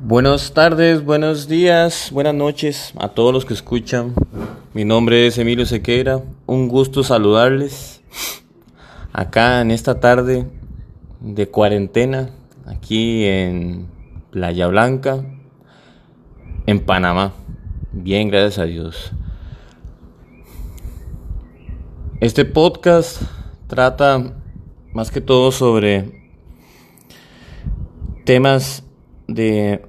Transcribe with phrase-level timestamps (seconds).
[0.00, 4.14] Buenas tardes, buenos días, buenas noches a todos los que escuchan.
[4.72, 8.00] Mi nombre es Emilio Sequeira, un gusto saludarles
[9.12, 10.46] acá en esta tarde
[11.20, 12.30] de cuarentena,
[12.64, 13.88] aquí en
[14.30, 15.24] Playa Blanca,
[16.66, 17.32] en Panamá.
[17.90, 19.10] Bien, gracias a Dios.
[22.20, 23.20] Este podcast
[23.66, 24.32] trata
[24.92, 26.30] más que todo sobre
[28.24, 28.84] temas
[29.28, 29.82] de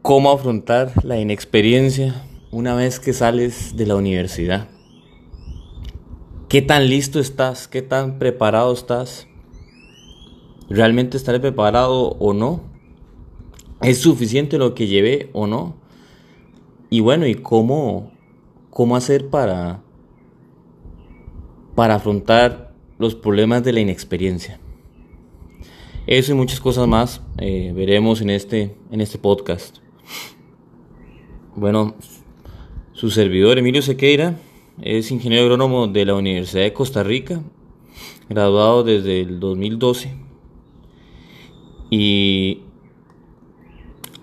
[0.00, 4.68] cómo afrontar la inexperiencia una vez que sales de la universidad.
[6.48, 7.68] ¿Qué tan listo estás?
[7.68, 9.26] ¿Qué tan preparado estás?
[10.68, 12.60] ¿Realmente estaré preparado o no?
[13.82, 15.74] ¿Es suficiente lo que llevé o no?
[16.90, 18.12] Y bueno, ¿y cómo,
[18.70, 19.82] cómo hacer para,
[21.74, 24.60] para afrontar los problemas de la inexperiencia?
[26.10, 29.76] Eso y muchas cosas más eh, veremos en este, en este podcast.
[31.54, 31.94] Bueno,
[32.92, 34.36] su servidor Emilio Sequeira
[34.82, 37.44] es ingeniero agrónomo de la Universidad de Costa Rica,
[38.28, 40.16] graduado desde el 2012.
[41.90, 42.62] Y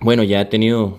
[0.02, 0.98] bueno, ya he tenido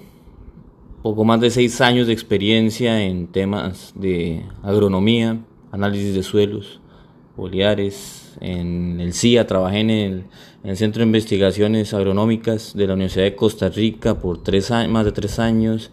[1.02, 5.39] poco más de seis años de experiencia en temas de agronomía,
[5.70, 6.80] análisis de suelos,
[7.36, 10.25] foliares, en el CIA, trabajé en el,
[10.77, 15.12] Centro de Investigaciones Agronómicas de la Universidad de Costa Rica por tres años, más de
[15.12, 15.91] tres años,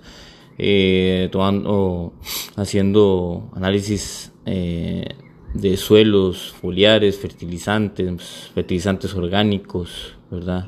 [0.58, 2.14] eh, tomando,
[2.56, 5.08] haciendo análisis eh,
[5.53, 10.68] de suelos, foliares, fertilizantes, fertilizantes orgánicos, ¿verdad?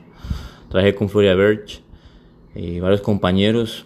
[0.70, 1.82] Trabajé con Floria Birch,
[2.56, 3.86] eh, varios compañeros,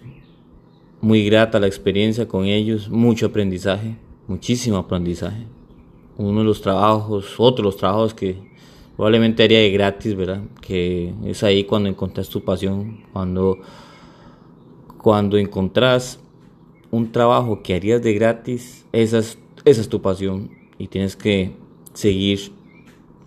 [1.00, 3.96] muy grata la experiencia con ellos, mucho aprendizaje,
[4.28, 5.48] muchísimo aprendizaje
[6.18, 8.51] uno de los trabajos, otro de los trabajos que
[9.02, 10.44] probablemente haría de gratis, ¿verdad?
[10.62, 13.58] Que es ahí cuando encontrás tu pasión, cuando,
[15.00, 16.20] cuando encontrás
[16.92, 21.52] un trabajo que harías de gratis, esa es, esa es tu pasión y tienes que
[21.96, 22.52] seguir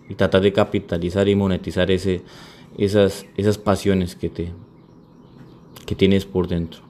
[0.07, 2.21] y tratar de capitalizar y monetizar ese,
[2.77, 4.53] esas, esas pasiones que, te,
[5.85, 6.83] que tienes por dentro.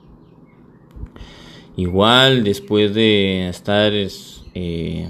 [1.75, 5.09] Igual después de estar eh,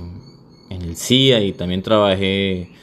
[0.70, 2.74] en el CIA y también trabajé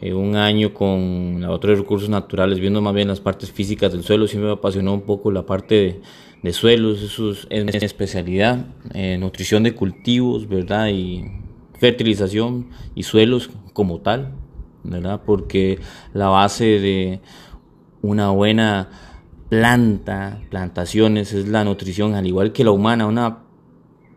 [0.00, 4.26] eh, un año con de recursos naturales, viendo más bien las partes físicas del suelo.
[4.26, 6.00] Siempre me apasionó un poco la parte
[6.42, 10.88] de, suelos, eso es, mi especialidad, eh, nutrición de cultivos, ¿verdad?
[10.88, 11.24] Y
[11.78, 14.34] fertilización y suelos como tal,
[14.84, 15.20] ¿verdad?
[15.26, 15.78] Porque
[16.14, 17.20] la base de
[18.00, 18.88] una buena
[19.48, 23.38] planta, plantaciones, es la nutrición, al igual que la humana, una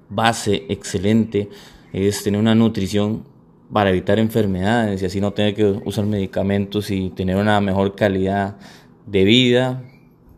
[0.10, 1.50] base excelente
[1.94, 3.31] es tener una nutrición
[3.72, 8.58] para evitar enfermedades y así no tener que usar medicamentos y tener una mejor calidad
[9.06, 9.84] de vida,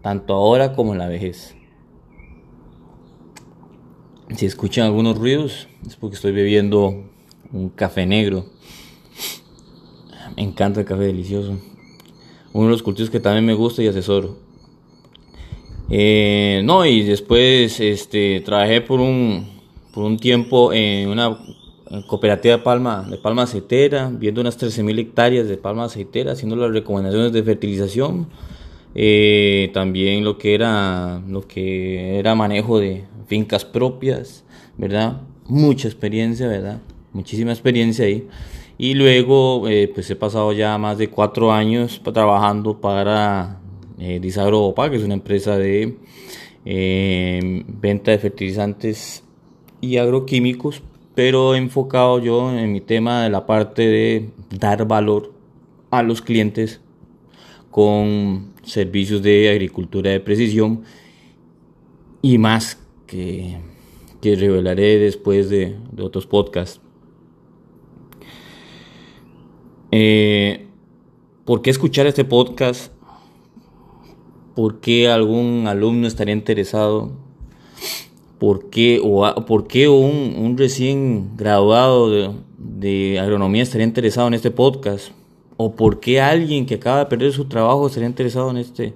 [0.02, 1.56] tanto ahora como en la vejez.
[4.36, 7.12] Si escuchan algunos ruidos es porque estoy bebiendo
[7.52, 8.46] un café negro.
[10.36, 11.58] Me encanta el café delicioso.
[12.54, 14.38] Uno de los cultivos que también me gusta y asesoro.
[15.90, 19.48] Eh, no, y después este, trabajé por un,
[19.94, 21.38] por un tiempo en una
[22.08, 26.72] cooperativa de palma, de palma aceitera, viendo unas 13.000 hectáreas de palma aceitera, haciendo las
[26.72, 28.28] recomendaciones de fertilización,
[28.96, 34.44] eh, también lo que era lo que era manejo de fincas propias,
[34.78, 35.22] ¿verdad?
[35.48, 36.82] Mucha experiencia, ¿verdad?
[37.12, 38.28] Muchísima experiencia ahí.
[38.78, 43.60] Y luego, eh, pues he pasado ya más de cuatro años trabajando para
[44.00, 45.98] eh, Disagro que es una empresa de
[46.66, 49.24] eh, venta de fertilizantes
[49.80, 50.82] y agroquímicos,
[51.16, 55.34] pero enfocado yo en mi tema de la parte de dar valor
[55.92, 56.82] a los clientes
[57.70, 60.84] con servicios de agricultura de precisión
[62.22, 63.58] y más que,
[64.22, 66.80] que revelaré después de, otros podcasts.
[69.92, 70.66] Eh,
[71.46, 72.92] ¿Por qué escuchar este podcast?
[74.56, 77.12] ¿Por qué algún alumno estaría interesado?
[78.44, 84.34] ¿Por qué, o, ¿por qué un, un, recién graduado de, de, agronomía estaría interesado en
[84.34, 85.12] este podcast?
[85.56, 88.96] ¿O por qué alguien que acaba de perder su trabajo estaría interesado en este,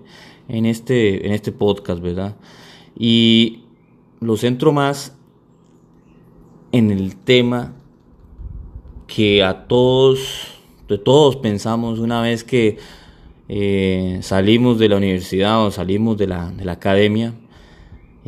[0.50, 2.36] en este, en este podcast, verdad?
[3.00, 3.62] Y
[4.20, 5.16] lo centro más
[6.74, 7.74] en el tema
[9.08, 10.60] que a todos,
[10.90, 12.80] de todos pensamos una vez que
[13.48, 17.34] eh, salimos de la universidad o salimos de la, de la academia,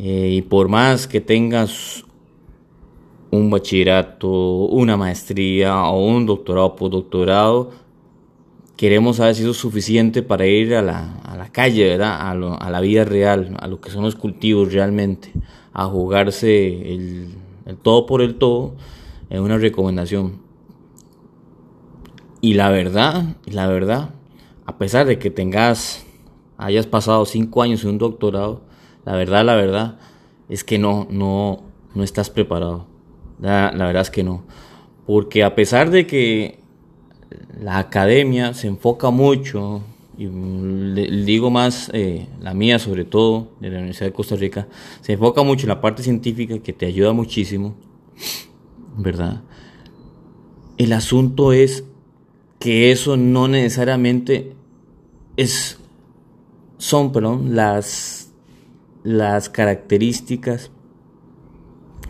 [0.02, 2.06] eh, y por más que tengas
[3.30, 7.70] un bachillerato, una maestría o un doctorado o postdoctorado,
[8.78, 12.18] queremos saber si eso es suficiente para ir a la, a la calle, ¿verdad?
[12.18, 15.34] A, a, la vida real, a lo que son los cultivos realmente,
[15.74, 17.34] a jugarse el,
[17.66, 18.76] el todo por el todo
[19.28, 20.40] en una recomendación.
[22.40, 24.14] Y la verdad, la verdad,
[24.64, 26.06] a pesar de que tengas,
[26.56, 28.69] hayas pasado cinco años en un doctorado,
[29.04, 29.98] la verdad, la verdad,
[30.48, 31.62] es que no, no,
[31.94, 32.86] no estás preparado.
[33.40, 34.44] La, la verdad es que no.
[35.06, 36.60] Porque a pesar de que
[37.60, 39.82] la academia se enfoca mucho,
[40.20, 44.68] y le, digo más eh, la mía sobre todo, de la Universidad de Costa Rica,
[45.00, 47.74] se enfoca mucho en la parte científica que te ayuda muchísimo,
[48.98, 49.40] ¿verdad?
[50.76, 51.84] El asunto es
[52.58, 54.52] que eso no necesariamente
[55.38, 55.78] es,
[56.76, 58.19] son perdón, las,
[59.02, 60.70] las características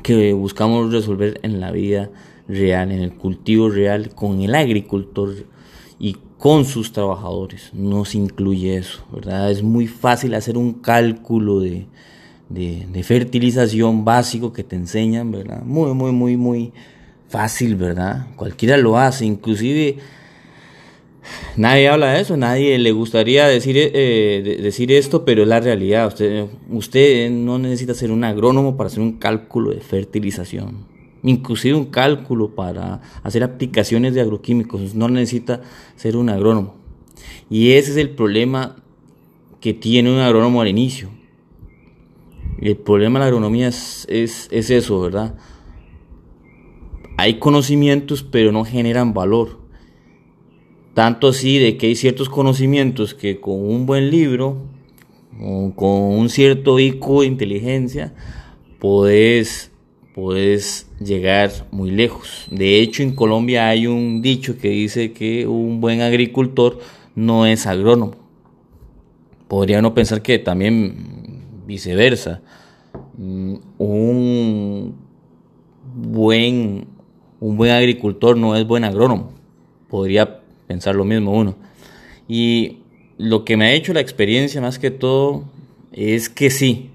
[0.02, 2.10] que buscamos resolver en la vida
[2.48, 5.34] real, en el cultivo real, con el agricultor
[5.98, 7.70] y con sus trabajadores.
[7.74, 9.50] No se incluye eso, ¿verdad?
[9.50, 11.86] Es muy fácil hacer un cálculo de,
[12.48, 15.62] de, fertilización básico que te enseñan, ¿verdad?
[15.62, 16.72] Muy, muy, muy, muy
[17.28, 18.26] fácil, ¿verdad?
[18.36, 19.98] Cualquiera lo hace, inclusive
[21.56, 26.08] nadie habla de eso, nadie le gustaría decir, eh, decir esto, pero es la realidad.
[26.08, 30.90] Usted, usted no necesita ser un agrónomo para hacer un cálculo de fertilización
[31.22, 35.62] inclusive un cálculo para hacer aplicaciones de agroquímicos, no necesita
[35.96, 36.74] ser un agrónomo.
[37.48, 38.76] Y ese es el problema
[39.60, 41.10] que tiene un agrónomo al inicio.
[42.60, 45.34] El problema de la agronomía es, es, es eso, ¿verdad?
[47.16, 49.59] Hay conocimientos, pero no generan valor.
[50.94, 54.56] Tanto así de que hay ciertos conocimientos que con un buen libro,
[55.40, 58.14] o con un cierto IQ de inteligencia,
[58.78, 59.70] puedes
[60.14, 62.46] puedes llegar muy lejos.
[62.50, 66.78] De hecho, en Colombia hay un dicho que dice que un buen agricultor
[67.14, 68.14] no es agrónomo.
[69.48, 72.42] Podría no pensar que también viceversa.
[73.16, 74.94] Mm, un
[75.94, 76.86] buen,
[77.40, 79.32] un buen agricultor no es buen agrónomo.
[79.88, 80.39] Podría
[80.70, 81.56] pensar lo mismo uno.
[82.28, 82.78] Y
[83.18, 85.44] lo que me ha hecho la experiencia más que todo
[85.92, 86.90] es que sí,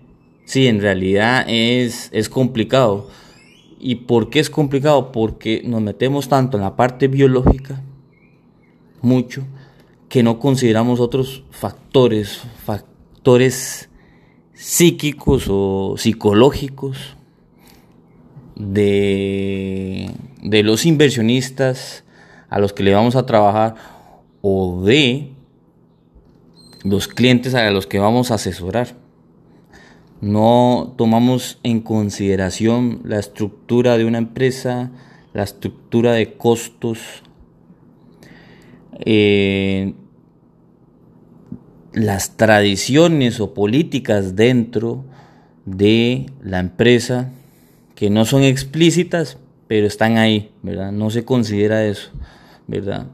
[0.45, 3.09] Sí, en realidad es, es complicado.
[3.79, 5.11] ¿Y por qué es complicado?
[5.11, 7.81] Porque nos metemos tanto en la parte biológica,
[9.01, 9.43] mucho,
[10.07, 13.89] que no consideramos otros factores, factores
[14.53, 17.17] psíquicos o psicológicos
[18.55, 20.11] de,
[20.41, 22.04] de los inversionistas
[22.55, 23.75] a los que le vamos a trabajar
[24.39, 25.33] o de
[26.85, 28.95] los clientes a los que vamos a asesorar.
[30.21, 34.91] No tomamos en consideración la estructura de una empresa,
[35.33, 36.99] la estructura de costos,
[38.99, 39.93] eh,
[41.91, 45.03] las tradiciones o políticas dentro
[45.65, 47.33] de la empresa
[47.95, 50.93] que no son explícitas, pero están ahí, ¿verdad?
[50.93, 52.11] No se considera eso,
[52.67, 53.07] ¿verdad?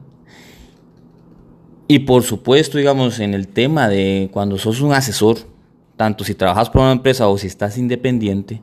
[1.88, 5.38] Y por supuesto, digamos, en el tema de cuando sos un asesor,
[5.96, 8.62] tanto si trabajas para una empresa o si estás independiente,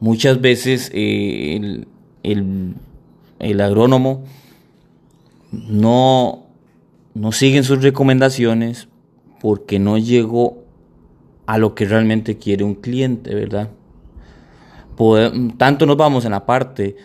[0.00, 1.84] muchas veces eh,
[2.22, 4.24] el, agrónomo
[5.52, 6.46] no,
[7.14, 8.88] no sigue sus recomendaciones
[9.40, 10.64] porque no llegó
[11.46, 13.70] a lo que realmente quiere un cliente, ¿verdad?
[15.58, 16.96] tanto nos vamos en la parte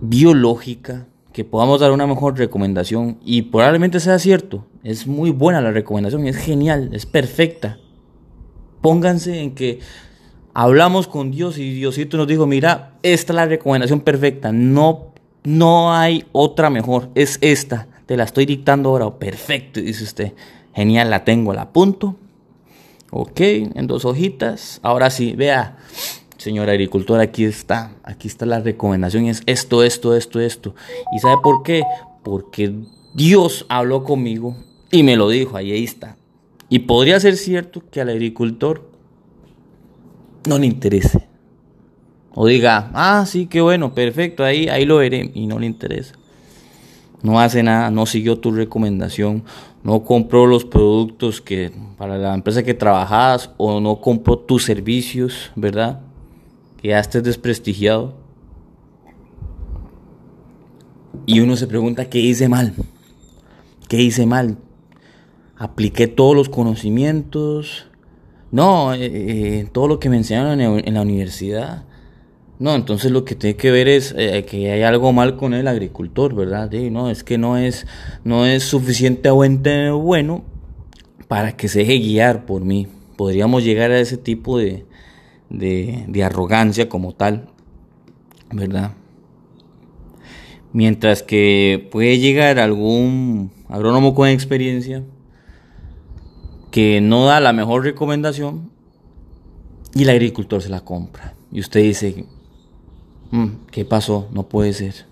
[0.00, 4.66] biológica que podamos dar una mejor recomendación y probablemente sea cierto.
[4.82, 7.78] Es muy buena la recomendación, es genial, es perfecta.
[8.80, 9.80] Pónganse en que
[10.54, 15.12] hablamos con Dios y Diosito nos dijo, mira, esta es la recomendación perfecta, no,
[15.44, 20.32] no hay otra mejor, es esta, te la estoy dictando ahora, perfecto, dice usted,
[20.74, 22.16] genial, la tengo, la apunto,
[23.10, 25.76] ok, en dos hojitas, ahora sí, vea,
[26.38, 30.74] señor agricultor, aquí está, aquí está la recomendación, es esto, esto, esto, esto.
[31.14, 31.82] ¿Y sabe por qué?
[32.22, 32.72] Porque
[33.14, 34.56] Dios habló conmigo
[34.90, 36.16] y me lo dijo, ahí está.
[36.70, 38.88] Y podría ser cierto que al agricultor
[40.46, 41.28] no le interese.
[42.34, 45.30] O diga, ah, sí, qué bueno, perfecto, ahí, ahí lo veré.
[45.34, 46.14] Y no le interesa.
[47.22, 49.42] No hace nada, no siguió tu recomendación,
[49.82, 55.50] no compró los productos que para la empresa que trabajas o no compró tus servicios,
[55.56, 56.00] ¿verdad?
[56.80, 58.14] Que ya estés desprestigiado.
[61.26, 62.72] Y uno se pregunta, ¿qué hice mal?
[63.88, 64.58] ¿Qué hice mal?
[65.56, 67.86] Apliqué todos los conocimientos.
[68.50, 71.84] No, eh, eh, todo lo que me enseñaron en, la universidad.
[72.58, 75.68] No, entonces lo que tiene que ver es eh, que hay algo mal con el
[75.68, 76.70] agricultor, ¿verdad?
[76.90, 77.86] no, es que no es,
[78.24, 80.44] no es suficientemente bueno
[81.28, 82.88] para que se deje guiar por mí.
[83.16, 84.86] Podríamos llegar a ese tipo de,
[85.50, 87.48] de, arrogancia como tal,
[88.52, 88.92] ¿verdad?
[90.72, 95.02] Mientras que puede llegar algún agrónomo con experiencia
[96.70, 98.70] que no da la mejor recomendación
[99.94, 101.34] y el agricultor se la compra.
[101.50, 102.26] Y usted dice,
[103.30, 104.28] mm, ¿qué pasó?
[104.32, 105.06] No puede ser.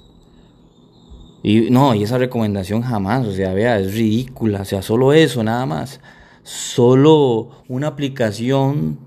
[1.42, 5.42] Y no, y esa recomendación jamás, o sea, vea, es ridícula, o sea, solo eso,
[5.42, 6.00] nada más.
[6.42, 8.98] Solo una aplicación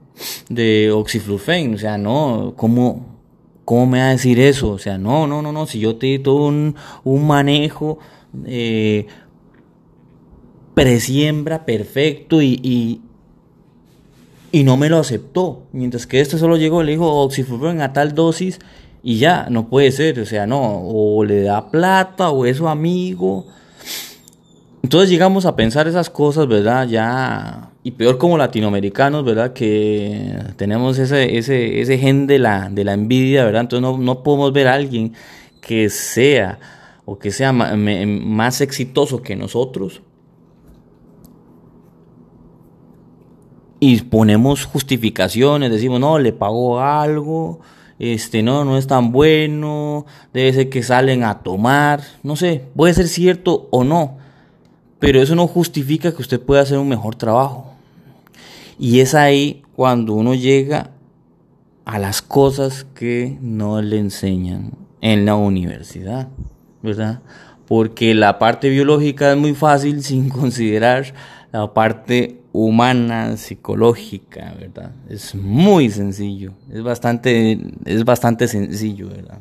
[0.50, 3.20] de oxiflufen, o sea, no, ¿cómo,
[3.66, 4.72] ¿cómo me va a decir eso?
[4.72, 8.00] O sea, no, no, no, no, si yo te di todo un, un manejo
[8.46, 9.08] eh,
[10.74, 13.02] presiembra perfecto y,
[14.52, 15.64] y, no me lo aceptó.
[15.72, 18.60] Mientras que este solo llegó, le dijo oxiflufen a tal dosis
[19.04, 22.68] y ya, no puede ser, o sea, no, o le da plata o es su
[22.68, 23.46] amigo.
[24.84, 26.88] Entonces llegamos a pensar esas cosas, ¿verdad?
[26.88, 29.54] Ya, y peor como latinoamericanos, ¿verdad?
[29.54, 33.62] Que tenemos ese, ese, ese gen de la, de la envidia, ¿verdad?
[33.62, 35.14] Entonces no, no podemos ver a alguien
[35.62, 36.60] que sea
[37.06, 40.02] o que sea más exitoso que nosotros
[43.80, 47.62] y ponemos justificaciones, decimos, no, le pagó algo,
[47.98, 52.94] este, no, no es tan bueno, debe ser que salen a tomar, no sé, puede
[52.94, 54.18] ser cierto o no,
[55.00, 57.69] pero eso no justifica que usted pueda hacer un mejor trabajo.
[58.80, 60.92] Y es ahí cuando uno llega
[61.84, 64.72] a las cosas que no le enseñan
[65.02, 66.30] en la universidad,
[66.82, 67.22] ¿verdad?
[67.68, 71.14] Porque la parte biológica es muy fácil sin considerar
[71.52, 74.94] la parte humana, psicológica, ¿verdad?
[75.10, 79.40] Es muy sencillo, es bastante, es bastante sencillo, ¿verdad?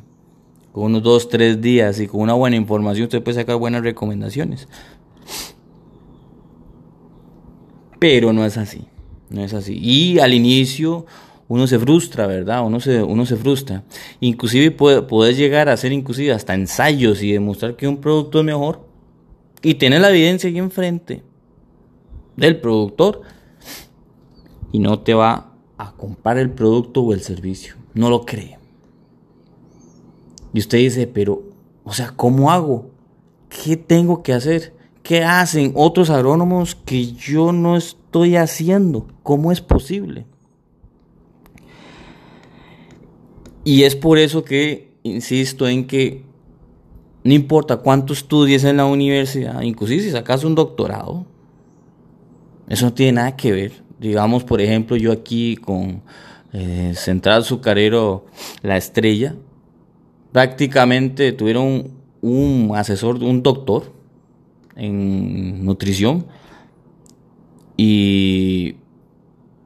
[0.73, 4.67] Con unos dos, tres días y con una buena información usted puede sacar buenas recomendaciones.
[7.99, 8.87] Pero no es así,
[9.29, 9.77] no es así.
[9.77, 11.05] Y al inicio
[11.47, 12.65] uno se frustra, ¿verdad?
[12.65, 13.83] Uno se, uno se frustra.
[14.19, 18.45] Inclusive puede, puedes llegar a hacer inclusive hasta ensayos y demostrar que un producto es
[18.45, 18.87] mejor
[19.61, 21.23] y tener la evidencia aquí enfrente
[22.37, 23.21] del productor
[24.71, 27.75] y no te va a comprar el producto o el servicio.
[27.93, 28.59] No lo cree.
[30.53, 31.43] Y usted dice, pero,
[31.83, 32.91] o sea, ¿cómo hago?
[33.49, 34.75] ¿Qué tengo que hacer?
[35.01, 39.07] ¿Qué hacen otros agrónomos que yo no estoy haciendo?
[39.23, 40.25] ¿Cómo es posible?
[43.63, 46.23] Y es por eso que insisto en que
[47.23, 51.25] no importa cuánto estudies en la universidad, inclusive si sacas un doctorado,
[52.67, 53.83] eso no tiene nada que ver.
[53.99, 56.01] Digamos, por ejemplo, yo aquí con
[56.53, 58.25] eh, Central Azucarero
[58.61, 59.35] La Estrella,
[60.31, 63.91] prácticamente tuvieron un, asesor, un doctor
[64.75, 66.25] en nutrición
[67.81, 68.75] y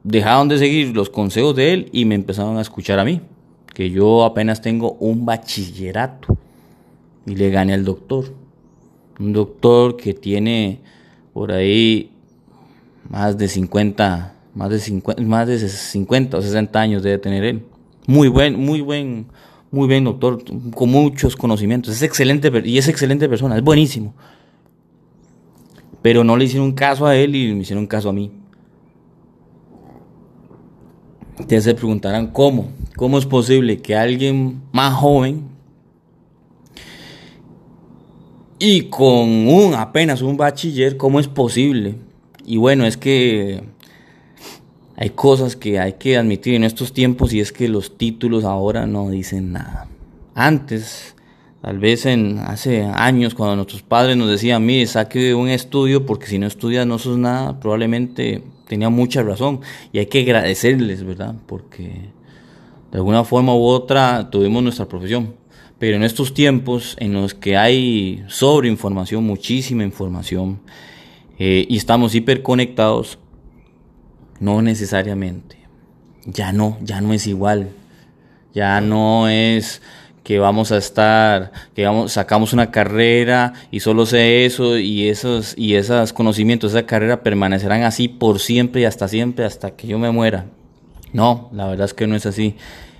[0.04, 3.20] dejaron de seguir los consejos de él y me empezaron a escuchar a mí,
[3.74, 6.38] que yo apenas tengo un bachillerato
[7.26, 8.32] y le gané al doctor.
[9.18, 10.78] Un doctor que tiene
[11.32, 12.12] por ahí
[13.10, 17.64] más de 50, más de 50, más de 50 o 60 años debe tener él.
[18.06, 19.26] Muy buen, muy buen,
[19.72, 20.40] muy buen doctor,
[20.72, 21.92] con muchos conocimientos.
[21.92, 24.14] Es excelente y es excelente persona, es buenísimo.
[26.04, 28.30] Pero no le hicieron caso a él y me hicieron caso a mí.
[31.40, 35.44] Ustedes se preguntarán cómo, cómo es posible que alguien más joven
[38.58, 41.94] y con un apenas un bachiller, cómo es posible
[42.44, 43.64] y bueno, es que
[44.96, 48.86] hay cosas que hay que admitir en estos tiempos y es que los títulos ahora
[48.86, 49.88] no dicen nada.
[50.34, 51.13] Antes,
[51.64, 56.26] tal vez en hace años, cuando nuestros padres nos decían, mire, saque un estudio porque
[56.26, 59.60] si no estudias no sos nada, probablemente tenía mucha razón.
[59.90, 61.34] Y hay que agradecerles, ¿verdad?
[61.46, 62.10] Porque
[62.92, 65.36] de alguna forma u otra tuvimos nuestra profesión.
[65.78, 70.60] Pero en estos tiempos en los que hay sobreinformación, muchísima información,
[71.38, 73.18] eh, y estamos hiperconectados,
[74.38, 75.56] no necesariamente.
[76.26, 77.70] Ya no, ya no es igual.
[78.52, 79.80] Ya no es
[80.24, 85.54] que vamos a estar, que vamos, sacamos una carrera y solo sé eso y esos,
[85.56, 89.98] y esos conocimientos, esa carrera permanecerán así por siempre y hasta siempre, hasta que yo
[90.00, 90.46] me muera.
[91.12, 92.56] No, la verdad es que no es así.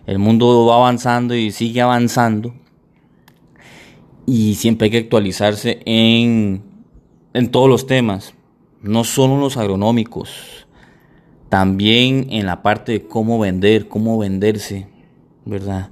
[0.06, 2.54] El mundo va avanzando y sigue avanzando.
[4.26, 6.74] Y siempre hay que actualizarse en
[7.34, 8.32] en todos los temas,
[8.80, 10.66] no solo los agronómicos,
[11.48, 14.86] también en la parte de cómo vender, cómo venderse,
[15.44, 15.90] ¿verdad?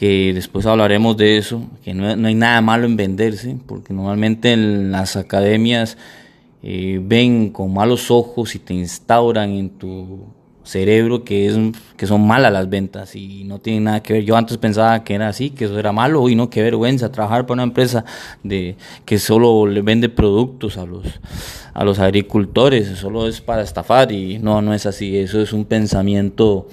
[0.00, 4.90] Que después hablaremos de eso, que no, hay nada malo en venderse, porque normalmente en
[4.90, 5.98] las academias
[6.62, 10.24] eh, ven con malos ojos y te instauran en tu
[10.64, 11.58] cerebro que, es,
[11.98, 14.24] que son malas las ventas y no tienen nada que ver.
[14.24, 17.42] Yo antes pensaba que era así, que eso era malo y no, qué vergüenza trabajar
[17.42, 18.06] para una empresa
[18.42, 21.04] de, que solo le vende productos a los,
[21.74, 25.66] a los agricultores, solo es para estafar y no, no es así, eso es un
[25.66, 26.68] pensamiento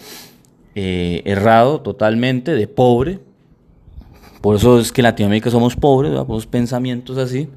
[0.80, 3.20] eh, errado totalmente, de pobre.
[4.42, 6.14] Por eso es que en Latinoamérica somos pobres,
[6.46, 7.50] pensamientos así.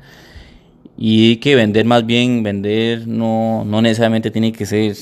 [0.96, 4.96] Y que vender más bien, vender no, no necesariamente tiene que ser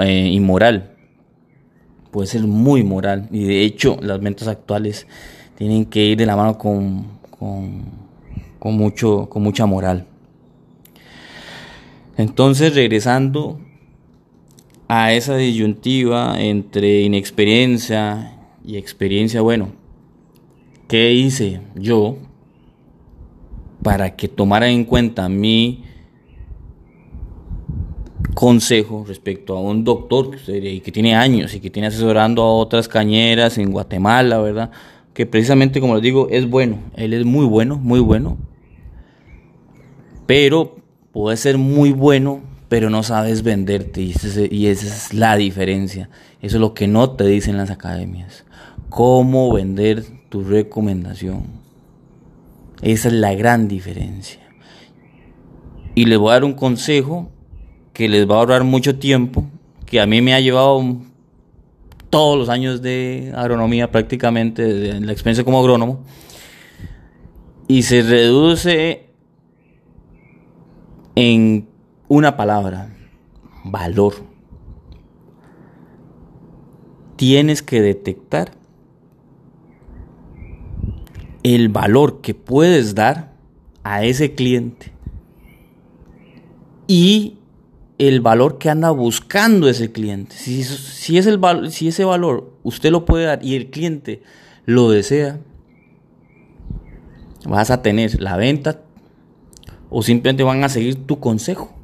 [0.00, 0.96] eh, inmoral.
[2.10, 3.28] Puede ser muy moral.
[3.30, 5.06] Y de hecho, las ventas actuales
[5.54, 7.18] tienen que ir de la mano con,
[8.58, 10.06] con, mucho, con mucha moral.
[12.16, 13.60] Entonces, regresando
[14.88, 19.70] a esa disyuntiva entre inexperiencia y experiencia, bueno,
[20.88, 22.18] ¿qué hice yo
[23.82, 25.84] para que tomara en cuenta mi
[28.34, 32.86] consejo respecto a un doctor que, que tiene años y que tiene asesorando a otras
[32.86, 34.70] cañeras en Guatemala, ¿verdad?
[35.14, 36.78] Que precisamente, como les digo, es bueno.
[36.96, 38.36] Él es muy bueno, muy bueno.
[40.26, 40.76] Pero
[41.12, 44.02] puede ser muy bueno, pero no sabes venderte.
[44.02, 46.08] Y, esa es la diferencia.
[46.40, 48.44] Eso es lo que no te dicen las academias.
[48.88, 51.44] Cómo vender tu recomendación.
[52.82, 54.40] Esa es la gran diferencia.
[55.94, 57.30] Y les voy a dar un consejo
[57.92, 59.46] que les va a ahorrar mucho tiempo,
[59.86, 60.84] que a mí me ha llevado
[62.10, 66.00] todos los años de agronomía prácticamente, de la experiencia como agrónomo,
[67.68, 69.06] y se reduce
[71.14, 71.66] en
[72.08, 72.94] una palabra,
[73.64, 74.14] valor.
[77.16, 78.52] Tienes que detectar
[81.42, 83.32] el valor que puedes dar
[83.84, 84.92] a ese cliente
[86.86, 87.38] y
[87.98, 90.36] el valor que anda buscando ese cliente.
[90.36, 91.40] Si, si, es el,
[91.70, 94.22] si ese valor usted lo puede dar y el cliente
[94.64, 95.40] lo desea,
[97.46, 98.82] vas a tener la venta
[99.88, 101.75] o simplemente van a seguir tu consejo.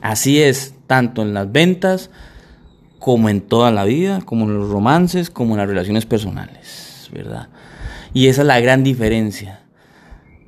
[0.00, 2.10] Así es, tanto en las ventas
[2.98, 7.48] como en toda la vida, como en los romances, como en las relaciones personales, ¿verdad?
[8.12, 9.62] Y esa es la gran diferencia.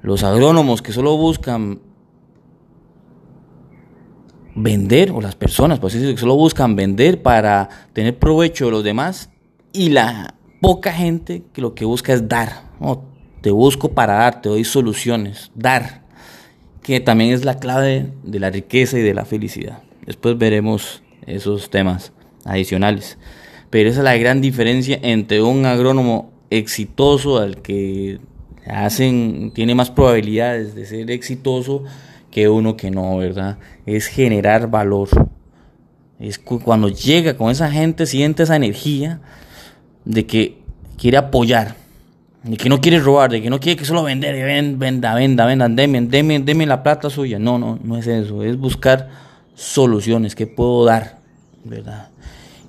[0.03, 1.81] Los agrónomos que solo buscan
[4.55, 9.31] vender, o las personas, pues que solo buscan vender para tener provecho de los demás,
[9.73, 12.71] y la poca gente que lo que busca es dar.
[13.41, 16.02] te busco para dar, te doy soluciones, dar,
[16.83, 19.83] que también es la clave de la riqueza y de la felicidad.
[20.05, 22.13] Después veremos esos temas
[22.45, 23.19] adicionales.
[23.71, 28.21] Pero esa es la gran diferencia entre un agrónomo exitoso al que
[28.67, 31.85] hacen, tiene más probabilidades de ser exitoso
[32.31, 33.59] que uno que no, ¿verdad?
[33.87, 35.09] Es generar valor.
[36.19, 39.21] Es cuando llega con esa gente, siente esa energía
[40.05, 40.59] de que
[40.97, 41.77] quiere apoyar,
[42.45, 44.35] de que no quiere robar, de que no quiere que solo vender,
[44.77, 47.39] venda, venda, venda, deme, deme, deme la plata suya.
[47.39, 49.09] No, no, no es eso, es buscar
[49.55, 51.19] soluciones que puedo dar,
[51.65, 52.09] ¿verdad?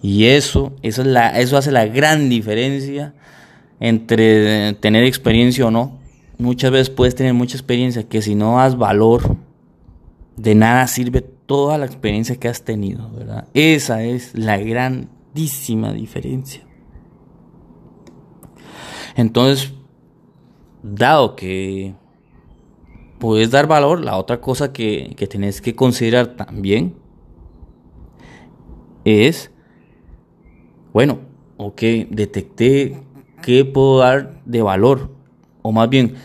[0.02, 3.14] Y eso, eso, es la, eso hace la gran diferencia
[3.80, 6.00] entre tener experiencia o no.
[6.38, 9.38] Muchas veces puedes tener mucha experiencia que si no das valor,
[10.36, 13.48] de nada sirve toda la experiencia que has tenido, ¿verdad?
[13.54, 16.62] Esa es la grandísima diferencia.
[19.16, 19.74] Entonces,
[20.82, 21.94] dado que
[23.20, 26.96] puedes dar valor, la otra cosa que, que tenés que considerar también
[29.06, 29.52] es,
[30.92, 31.20] bueno,
[31.58, 33.02] ok, detecté
[33.42, 35.12] qué puedo dar de valor,
[35.62, 36.16] o más bien,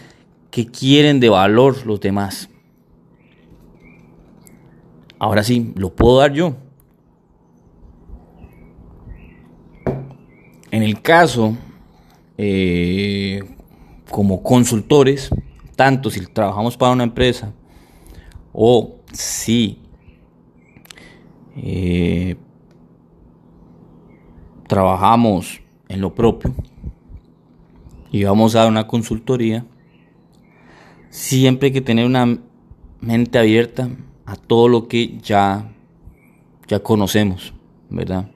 [0.51, 2.49] qué quieren de valor los demás.
[5.19, 6.55] Ahora sí, lo puedo dar yo.
[10.71, 11.57] En el caso,
[12.39, 13.43] eh,
[14.11, 15.31] como consultores,
[15.75, 17.53] tanto si trabajamos para una empresa
[18.53, 19.81] o si
[21.57, 22.37] eh,
[24.69, 26.55] trabajamos en lo propio
[28.13, 29.67] y vamos a una consultoría,
[31.11, 32.39] siempre hay que tener una
[33.01, 33.91] mente abierta
[34.27, 35.73] a todo lo que ya,
[36.69, 37.53] ya conocemos,
[37.91, 38.31] ¿verdad?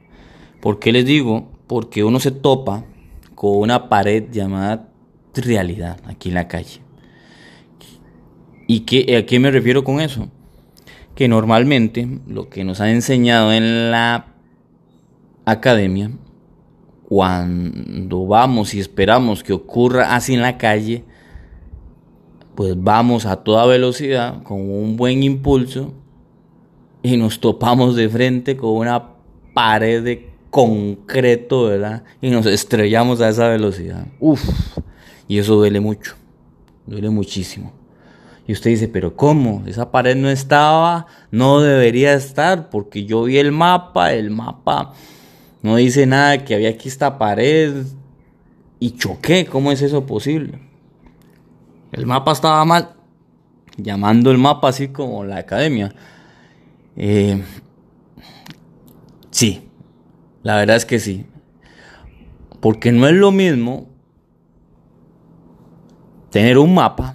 [0.61, 1.51] ¿Por qué les digo?
[1.67, 2.85] Porque uno se topa
[3.43, 4.89] con una pared llamada
[5.35, 6.81] realidad aquí en la calle.
[8.69, 10.29] ¿Y qué, a qué me refiero con eso?
[11.17, 14.27] Que normalmente lo que nos han enseñado en la
[15.45, 16.13] academia
[17.09, 21.03] cuando vamos y esperamos que ocurra así en la calle,
[22.55, 25.93] pues vamos a toda velocidad con un buen impulso
[27.03, 29.15] y nos topamos de frente con una
[29.53, 32.05] pared de concreto, ¿verdad?
[32.21, 34.07] Y nos estrellamos a esa velocidad.
[34.21, 34.43] Uf,
[35.27, 36.15] y eso duele mucho,
[36.87, 37.73] duele muchísimo.
[38.47, 39.63] Y usted dice, pero ¿cómo?
[39.67, 44.93] Esa pared no estaba, no debería estar, porque yo vi el mapa, el mapa
[45.63, 47.87] no dice nada que había aquí esta pared
[48.79, 50.59] y choqué, ¿cómo es eso posible?
[51.93, 52.91] El mapa estaba mal,
[53.79, 55.95] llamando el mapa así como la academia.
[56.95, 57.43] Eh,
[59.31, 59.71] sí,
[60.43, 61.27] la verdad es que sí.
[62.61, 63.89] Porque no es lo mismo
[66.31, 67.13] tener un mapa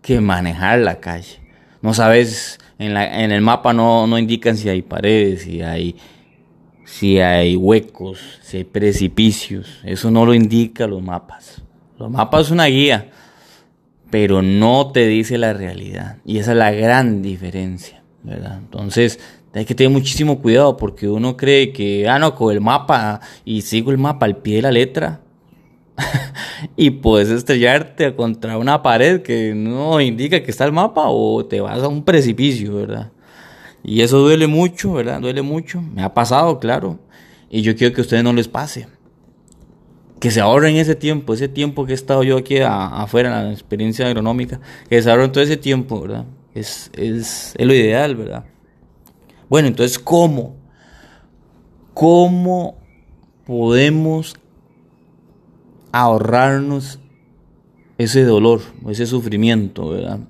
[0.00, 1.40] que manejar la calle.
[1.82, 5.96] No sabes, en, en el mapa no, no, indican si hay paredes, si hay,
[6.84, 9.80] si hay huecos, si hay precipicios.
[9.84, 11.62] Eso no lo indica los mapas.
[11.98, 13.10] Los mapas son una guía,
[14.10, 16.18] pero no te dice la realidad.
[16.24, 18.58] Y esa es la gran diferencia, ¿verdad?
[18.58, 19.20] Entonces,
[19.54, 23.62] hay que tener muchísimo cuidado porque uno cree que, ah, no, con el mapa y
[23.62, 25.20] sigo el mapa al pie de la letra
[26.76, 31.60] y puedes estrellarte contra una pared que no indica que está el mapa o te
[31.60, 33.12] vas a un precipicio, ¿verdad?
[33.84, 35.20] Y eso duele mucho, ¿verdad?
[35.20, 35.80] Duele mucho.
[35.82, 36.98] Me ha pasado, claro.
[37.50, 38.88] Y yo quiero que a ustedes no les pase.
[40.18, 43.52] Que se ahorren ese tiempo, ese tiempo que he estado yo aquí afuera en la
[43.52, 46.24] experiencia agronómica, que se ahorren todo ese tiempo, ¿verdad?
[46.54, 48.46] Es, es, es lo ideal, ¿verdad?
[49.48, 50.56] Bueno, entonces, ¿cómo?
[51.92, 52.76] ¿Cómo
[53.46, 54.36] podemos
[55.92, 56.98] ahorrarnos
[57.98, 60.20] ese dolor, ese sufrimiento, ¿verdad?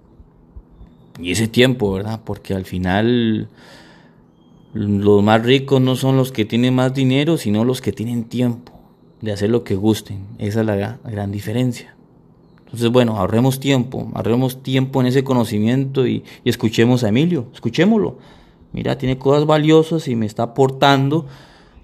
[1.19, 2.21] Y ese tiempo, ¿verdad?
[2.25, 3.49] Porque al final
[4.75, 8.73] los más ricos no son los que tienen más dinero, sino los que tienen tiempo
[9.21, 10.27] de hacer lo que gusten.
[10.39, 11.95] Esa es la gran diferencia.
[12.65, 18.19] Entonces, bueno, ahorremos tiempo, ahorremos tiempo en ese conocimiento y, y escuchemos a Emilio, escuchémoslo.
[18.75, 21.27] Mira, tiene cosas valiosas y me está aportando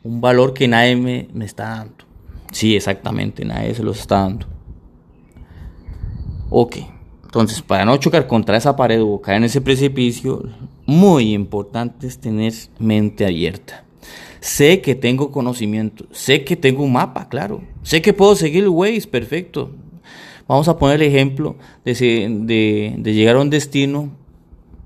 [0.02, 2.04] un valor que nadie me, me está dando.
[2.50, 4.46] Sí, exactamente, nadie se los está dando.
[6.50, 6.78] Ok,
[7.22, 10.42] entonces para no chocar contra esa pared o caer en ese precipicio,
[10.84, 13.84] muy importante es tener mente abierta.
[14.40, 17.60] Sé que tengo conocimiento, sé que tengo un mapa, claro.
[17.84, 19.70] Sé que puedo seguir el Waze, perfecto.
[20.48, 24.10] Vamos a poner el ejemplo de, de, de llegar a un destino.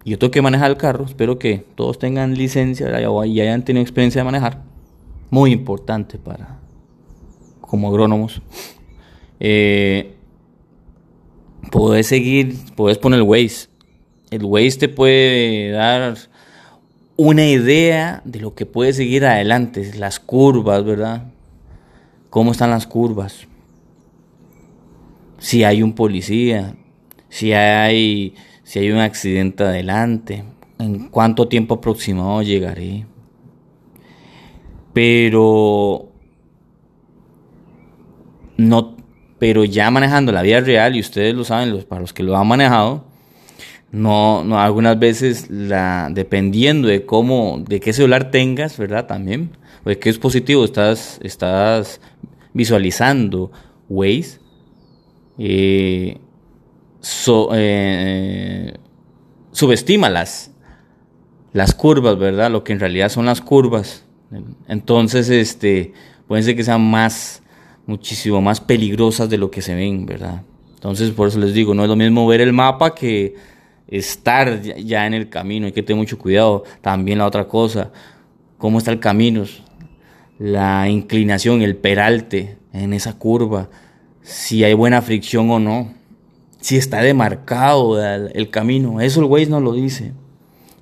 [0.04, 2.88] Yo tengo que manejar el carro, espero que todos tengan licencia
[3.26, 4.62] y hayan tenido experiencia de manejar.
[5.30, 6.58] Muy importante para,
[7.60, 8.42] como agrónomos,
[9.40, 10.14] eh,
[11.70, 13.68] podés seguir, podés poner el Waze.
[14.30, 16.16] El Waze te puede dar
[17.16, 21.24] una idea de lo que puede seguir adelante, las curvas, ¿verdad?
[22.30, 23.46] ¿Cómo están las curvas?
[25.38, 26.74] Si hay un policía,
[27.28, 30.44] si hay, si hay un accidente adelante,
[30.78, 33.06] en cuánto tiempo aproximado llegaré.
[34.92, 36.08] Pero
[38.56, 38.96] no,
[39.38, 42.36] pero ya manejando la vida real, y ustedes lo saben, los, para los que lo
[42.36, 43.04] han manejado,
[43.92, 49.06] no, no, algunas veces la, dependiendo de cómo, de qué celular tengas, ¿verdad?
[49.06, 49.50] También,
[49.84, 52.00] o de qué dispositivo estás, estás
[52.52, 53.52] visualizando
[53.88, 54.40] Waze,
[55.38, 56.18] eh,
[57.52, 58.74] eh,
[59.52, 60.50] subestima las,
[61.52, 62.50] las curvas, ¿verdad?
[62.50, 64.04] Lo que en realidad son las curvas.
[64.68, 65.92] Entonces, este,
[66.26, 67.42] pueden ser que sean más,
[67.86, 70.42] muchísimo más peligrosas de lo que se ven, ¿verdad?
[70.74, 73.34] Entonces, por eso les digo, no es lo mismo ver el mapa que
[73.86, 76.64] estar ya en el camino, hay que tener mucho cuidado.
[76.80, 77.92] También la otra cosa,
[78.58, 79.44] cómo está el camino,
[80.38, 83.70] la inclinación, el peralte en esa curva,
[84.22, 85.94] si hay buena fricción o no,
[86.64, 90.14] si está demarcado el, camino, eso el Waze no lo dice.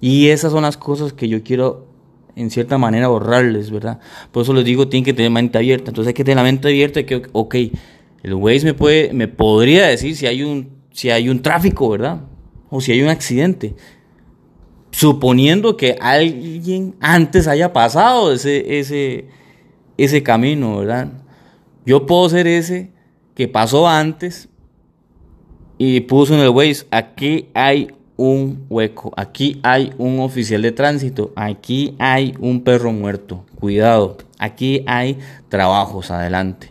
[0.01, 1.89] Y esas son las cosas que yo quiero
[2.37, 3.99] en cierta manera borrarles, ¿verdad?
[4.31, 5.91] Por eso les digo, tienen que tener mente abierta.
[5.91, 7.57] Entonces hay que tener la mente abierta que, ok,
[8.23, 12.27] el Waze me puede, me podría decir si hay un, si hay un tráfico, ¿verdad?
[12.71, 13.75] O si hay un accidente.
[14.93, 19.27] Suponiendo que alguien antes haya pasado ese, ese,
[19.99, 21.09] ese camino, ¿verdad?
[21.85, 22.93] Yo puedo ser ese
[23.35, 24.49] que pasó antes
[25.85, 29.13] y puso en el Waze, aquí hay un hueco.
[29.17, 31.33] Aquí hay un oficial de tránsito.
[31.35, 33.45] Aquí hay un perro muerto.
[33.59, 34.17] Cuidado.
[34.39, 35.19] Aquí hay
[35.49, 36.71] trabajos adelante.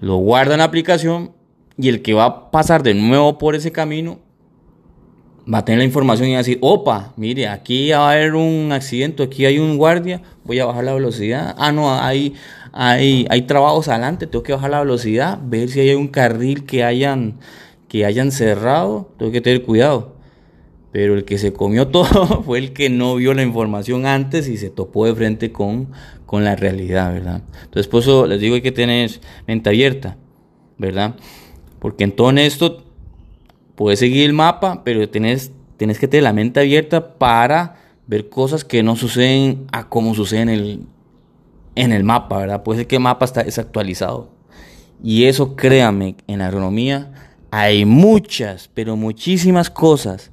[0.00, 1.32] Lo guarda en la aplicación
[1.78, 4.18] y el que va a pasar de nuevo por ese camino
[5.50, 8.34] va a tener la información y va a decir, opa, mire, aquí va a haber
[8.34, 11.54] un accidente, aquí hay un guardia, voy a bajar la velocidad.
[11.58, 12.34] Ah, no, hay,
[12.72, 16.84] hay, hay trabajos adelante, tengo que bajar la velocidad, ver si hay un carril que
[16.84, 17.38] hayan,
[17.90, 20.14] que hayan cerrado, tengo que tener cuidado.
[20.92, 24.56] Pero el que se comió todo fue el que no vio la información antes y
[24.56, 25.88] se topó de frente con,
[26.24, 27.42] con la realidad, ¿verdad?
[27.64, 29.10] Entonces, por eso les digo, hay que tener
[29.48, 30.16] mente abierta,
[30.78, 31.16] ¿verdad?
[31.80, 32.84] Porque en todo esto
[33.74, 37.74] puedes seguir el mapa, pero tienes, tienes que tener la mente abierta para
[38.06, 40.80] ver cosas que no suceden a como suceden en el,
[41.74, 42.62] en el mapa, ¿verdad?
[42.62, 44.30] Puede ser que el mapa está desactualizado.
[45.02, 47.09] Y eso, créame, en agronomía
[47.50, 50.30] hay muchas, pero muchísimas cosas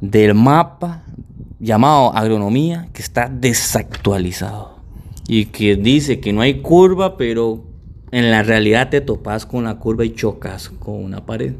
[0.00, 1.04] del mapa
[1.58, 4.76] llamado agronomía que está desactualizado
[5.28, 7.64] y que dice que no hay curva, pero
[8.10, 11.54] en la realidad te topas con la curva y chocas con una pared.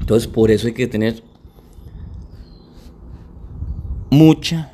[0.00, 1.22] Entonces por eso hay que tener
[4.10, 4.72] mucha,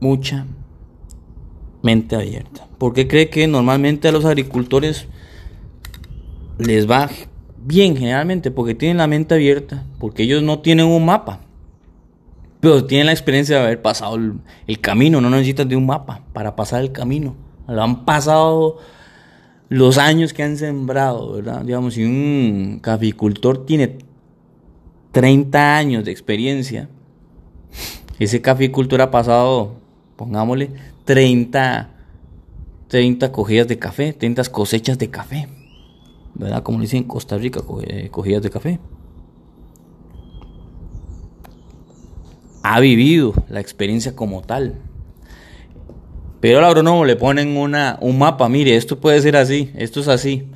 [0.00, 0.46] mucha
[1.82, 2.66] mente abierta.
[2.78, 5.08] Porque cree que normalmente a los agricultores
[6.58, 7.10] les va
[7.64, 11.40] bien generalmente porque tienen la mente abierta, porque ellos no tienen un mapa.
[12.60, 14.16] Pero tienen la experiencia de haber pasado
[14.66, 17.36] el, camino, no necesitan de un mapa para pasar el camino.
[17.68, 18.78] Lo han pasado
[19.68, 21.62] los años que han sembrado, ¿verdad?
[21.62, 23.98] Digamos, si un caficultor tiene
[25.12, 26.88] 30 años de experiencia,
[28.18, 29.74] ese caficultor ha pasado,
[30.16, 30.70] pongámosle,
[31.04, 31.90] 30,
[32.88, 35.48] 30 cogidas de café, 30 cosechas de café,
[36.34, 36.62] ¿verdad?
[36.62, 38.80] Como le dicen en Costa Rica, eh, cogidas de café.
[42.64, 44.76] ha vivido la experiencia como tal.
[46.40, 50.08] Pero al agrónomo le ponen una, un mapa, mire, esto puede ser así, esto es
[50.08, 50.48] así.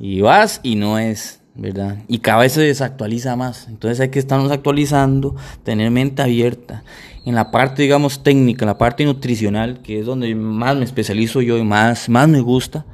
[0.00, 1.98] Y vas y no es, ¿verdad?
[2.08, 3.68] Y cada vez se desactualiza más.
[3.68, 6.84] Entonces hay que estarnos actualizando, tener mente abierta.
[7.26, 11.42] En la parte, digamos, técnica, en la parte nutricional, que es donde más me especializo
[11.42, 12.86] yo y más, más me gusta.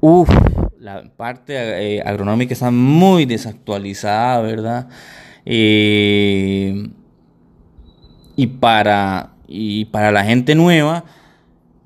[0.00, 0.28] Uff,
[0.80, 4.88] la parte eh, agronómica está muy desactualizada, ¿verdad?
[5.44, 6.88] Eh,
[8.34, 11.04] y para, y para la gente nueva,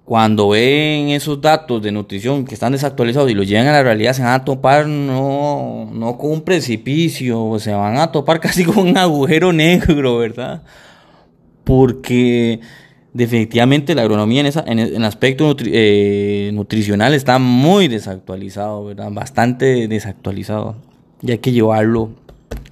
[0.05, 4.13] cuando ven esos datos de nutrición que están desactualizados y los llevan a la realidad,
[4.13, 8.91] se van a topar no, no con un precipicio, se van a topar casi con
[8.91, 10.63] un agujero negro, ¿verdad?
[11.65, 12.61] Porque
[13.15, 19.11] definitivamente la agronomía en, esa, en, el aspecto eh, nutricional está muy desactualizado, ¿verdad?
[19.13, 20.77] Bastante desactualizado.
[21.23, 22.11] Y hay que llevarlo,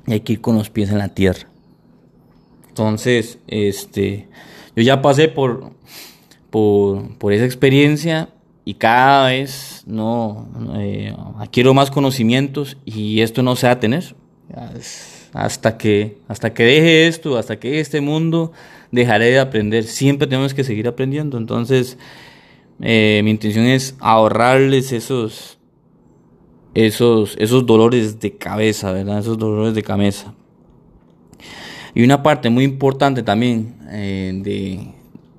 [0.07, 1.49] y hay que ir con los pies en la tierra.
[2.69, 4.29] Entonces, este,
[4.77, 5.71] yo ya pasé por,
[6.51, 8.29] por, esa experiencia
[8.65, 13.81] y cada vez no eh, adquiero más conocimientos y esto no se va a
[15.33, 18.53] hasta que hasta que deje esto hasta que este mundo
[18.93, 19.85] dejaré de aprender.
[19.85, 21.39] Siempre tenemos que seguir aprendiendo.
[21.39, 21.99] Entonces
[22.81, 25.59] eh, mi intención es ahorrarles esos
[26.75, 30.35] esos esos dolores de cabeza verdad esos dolores de cabeza.
[31.95, 34.93] Y una parte muy importante también eh,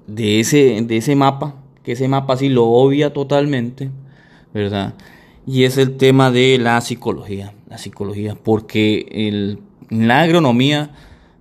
[0.08, 3.90] de, ese, de ese mapa, que ese mapa sí lo obvia totalmente,
[4.54, 4.94] ¿verdad?
[5.48, 10.92] Y es el tema de la psicología, la psicología, porque el, en la agronomía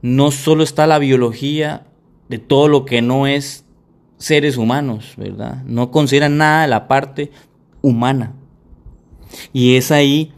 [0.01, 1.85] no solo está la biología
[2.33, 3.66] de todo lo que no es
[4.16, 5.62] seres humanos, ¿verdad?
[5.66, 7.31] No consideran nada de la parte
[7.83, 8.33] humana.
[9.53, 10.33] Y es ahí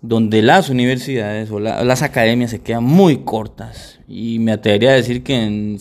[0.00, 4.00] donde las universidades o las academias se quedan muy cortas.
[4.08, 5.76] Y me atrevería a decir que en,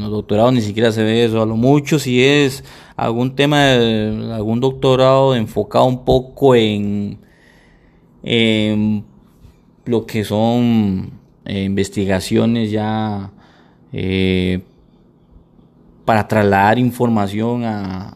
[0.00, 1.42] los doctorados ni siquiera se ve eso.
[1.42, 2.62] A lo mucho si es
[2.94, 7.18] algún tema, algún doctorado enfocado un poco en,
[9.84, 11.10] lo que son
[11.44, 13.32] eh, investigaciones ya
[13.92, 14.60] eh,
[16.08, 17.64] para trasladar información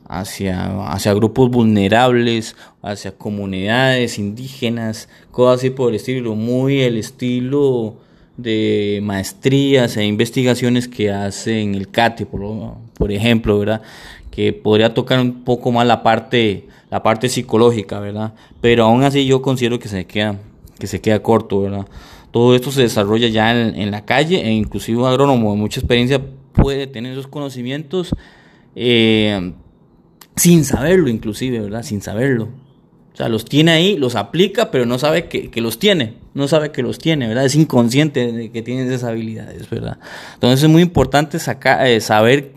[0.09, 7.97] hacia, hacia grupos vulnerables, hacia comunidades indígenas, cosas así por el estilo, muy el estilo
[8.39, 12.41] de maestrías e investigaciones que hace en el CATE, por,
[12.97, 13.83] por ejemplo, ¿verdad?
[14.31, 18.33] Que podría tocar un poco más la parte, la parte psicológica, ¿verdad?
[18.63, 20.39] Pero aún así yo considero que se queda,
[20.79, 21.87] que se queda corto, ¿verdad?
[22.31, 25.79] Todo esto se desarrolla ya en, en la calle e inclusive un agrónomo de mucha
[25.79, 28.15] experiencia puede tener esos conocimientos
[28.75, 29.53] eh,
[30.37, 31.83] sin saberlo inclusive, ¿verdad?
[31.83, 32.49] Sin saberlo.
[33.13, 36.15] O sea, los tiene ahí, los aplica, pero no sabe que, los tiene.
[36.33, 37.45] No sabe que los tiene, ¿verdad?
[37.45, 39.99] Es inconsciente de que tiene esas habilidades, ¿verdad?
[40.35, 42.53] Entonces es muy importante eh, saber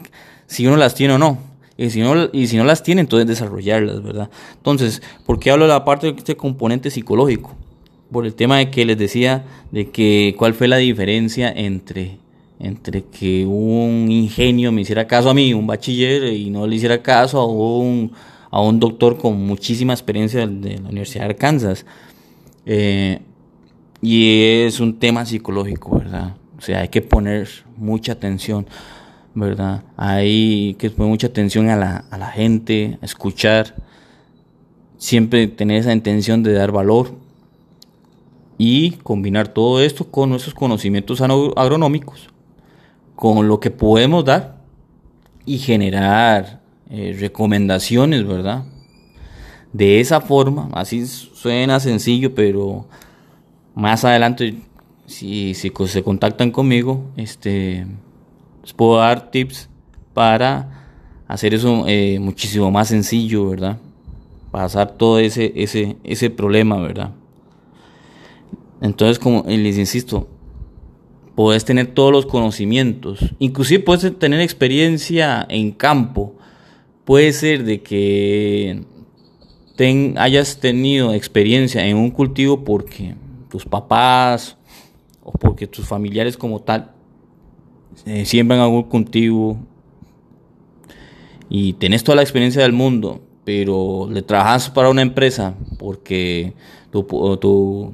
[0.47, 1.39] si uno las tiene o no.
[1.77, 4.29] Y si, no, y si no las tiene, entonces desarrollarlas, ¿verdad?
[4.55, 7.53] Entonces, ¿por qué hablo de la parte de este componente psicológico?
[8.09, 12.17] Por el tema de que les decía de que cuál fue la diferencia entre
[12.65, 17.01] entre que un ingenio me hiciera caso a mí, un bachiller, y no le hiciera
[17.01, 18.11] caso a un,
[18.51, 21.85] a un doctor con muchísima experiencia de la Universidad de Arkansas.
[22.65, 23.19] Eh,
[24.01, 26.35] y es un tema psicológico, ¿verdad?
[26.57, 27.47] O sea, hay que poner
[27.77, 28.67] mucha atención,
[29.33, 29.83] ¿verdad?
[29.97, 33.75] Hay que poner mucha atención a la, a la gente, a escuchar,
[34.97, 37.11] siempre tener esa intención de dar valor
[38.57, 42.29] y combinar todo esto con nuestros conocimientos agronómicos,
[43.15, 44.57] con lo que podemos dar
[45.45, 48.65] y generar eh, recomendaciones, ¿verdad?
[49.73, 52.85] De esa forma, así suena sencillo, pero
[53.73, 54.55] más adelante,
[55.05, 57.85] si, se contactan conmigo, este,
[58.61, 59.69] les puedo dar tips
[60.13, 60.87] para
[61.27, 63.77] hacer eso eh, muchísimo más sencillo, ¿verdad?
[64.51, 67.11] Pasar todo ese, ese, ese problema, ¿verdad?
[68.81, 70.27] Entonces, como les insisto,
[71.35, 76.35] puedes tener todos los conocimientos, inclusive puedes tener experiencia en campo.
[77.03, 78.83] Puede ser de que
[80.17, 83.15] hayas tenido experiencia en un cultivo porque
[83.49, 84.57] tus papás
[85.23, 86.91] o porque tus familiares como tal
[88.05, 89.57] eh, siembran algún cultivo
[91.49, 96.53] y tenés toda la experiencia del mundo, pero le trabajas para una empresa porque
[96.91, 97.03] tu,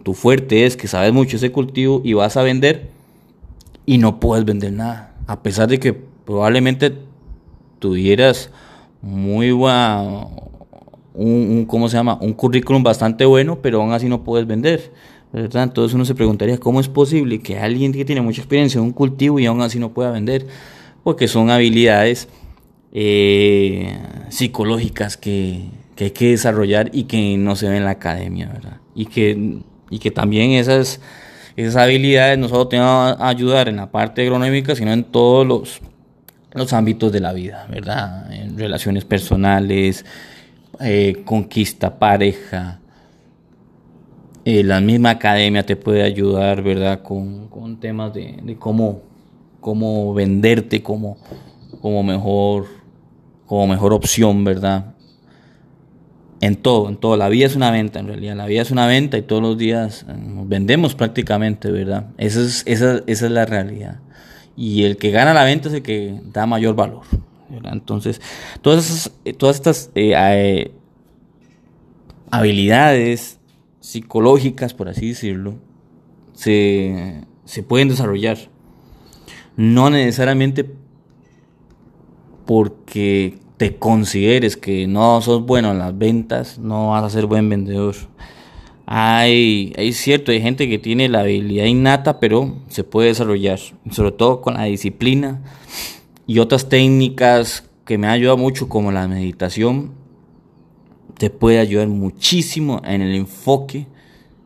[0.03, 3.00] tu, fuerte es que sabes mucho ese cultivo y vas a vender
[3.85, 5.15] y no puedes vender nada.
[5.27, 6.93] A pesar de que probablemente
[7.79, 8.51] tuvieras
[9.01, 10.27] muy buen,
[11.13, 12.17] un, ¿cómo se llama?
[12.21, 14.91] Un currículum bastante bueno, pero aún así no puedes vender.
[15.33, 15.63] ¿verdad?
[15.63, 18.91] Entonces uno se preguntaría cómo es posible que alguien que tiene mucha experiencia en un
[18.91, 20.45] cultivo y aún así no pueda vender,
[21.03, 22.27] porque son habilidades
[22.91, 23.97] eh,
[24.29, 28.77] psicológicas que, que hay que desarrollar y que no se ven en la academia, ¿verdad?
[28.93, 30.99] Y que, y que también esas,
[31.55, 35.45] esas habilidades no solo te van a ayudar en la parte agronómica, sino en todos
[35.45, 35.81] los,
[36.53, 38.31] los ámbitos de la vida, ¿verdad?
[38.31, 40.05] En relaciones personales,
[40.79, 42.79] eh, conquista, pareja.
[44.43, 47.01] Eh, la misma academia te puede ayudar, ¿verdad?
[47.01, 49.01] Con, con temas de, de, cómo,
[49.59, 51.17] cómo venderte como,
[51.81, 52.65] como, mejor,
[53.45, 54.95] como mejor opción, ¿verdad?
[56.41, 57.15] En todo, en todo.
[57.17, 58.35] La vida es una venta, en realidad.
[58.35, 60.13] La vida es una venta y todos los días eh,
[60.45, 62.07] vendemos prácticamente, ¿verdad?
[62.17, 63.99] Esa es, esa, esa es la realidad.
[64.57, 67.03] Y el que gana la venta es el que da mayor valor.
[67.47, 67.73] ¿verdad?
[67.73, 68.19] Entonces,
[68.61, 70.71] todas, todas estas eh, eh,
[72.31, 73.39] habilidades
[73.79, 75.55] psicológicas, por así decirlo,
[76.33, 78.37] se, se pueden desarrollar.
[79.57, 80.65] No necesariamente
[82.45, 87.47] porque te consideres que no sos bueno en las ventas, no vas a ser buen
[87.47, 87.95] vendedor.
[88.87, 93.59] Hay, cierto, hay gente que tiene la habilidad innata, pero se puede desarrollar,
[93.91, 95.43] sobre todo con la disciplina
[96.25, 99.91] y otras técnicas que me han ayudado mucho, como la meditación,
[101.19, 103.85] te puede ayudar muchísimo en el enfoque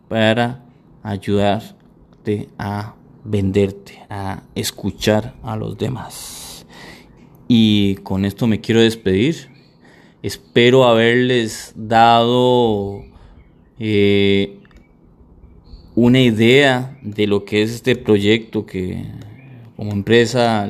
[0.09, 0.65] para
[1.03, 6.44] ayudarte a venderte, a escuchar a los demás.
[7.47, 9.49] Y con esto me quiero despedir.
[10.23, 13.03] Espero haberles dado
[13.77, 14.57] eh,
[15.93, 19.05] una idea de lo que es este proyecto que
[19.75, 20.67] como empresa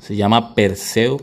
[0.00, 1.18] se llama Perseo.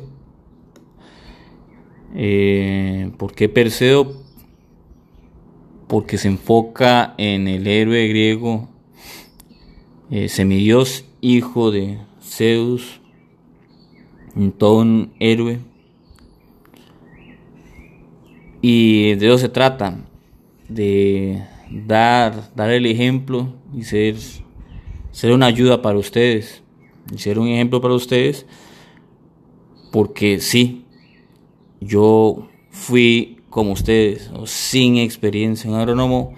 [2.15, 4.23] Eh, ¿Por qué Perseo?
[5.87, 8.67] Porque se enfoca en el héroe griego,
[10.09, 12.98] eh, semidios, hijo de Zeus,
[14.57, 15.59] todo un héroe.
[18.61, 20.05] Y de eso se trata,
[20.67, 24.15] de dar, dar el ejemplo y ser,
[25.11, 26.63] ser una ayuda para ustedes,
[27.13, 28.45] y ser un ejemplo para ustedes,
[29.91, 30.85] porque sí,
[31.79, 36.33] yo fui como ustedes, sin experiencia en agrónomo,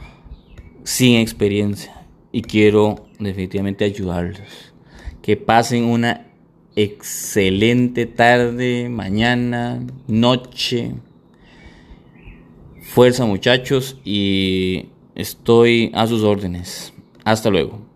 [0.83, 4.73] sin experiencia, y quiero definitivamente ayudarlos.
[5.21, 6.30] Que pasen una
[6.75, 10.93] excelente tarde, mañana, noche.
[12.83, 16.93] Fuerza muchachos y estoy a sus órdenes.
[17.23, 17.90] Hasta luego.